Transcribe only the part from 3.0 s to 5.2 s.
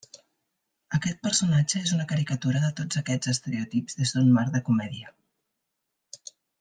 aquests estereotips des d'un marc de comèdia.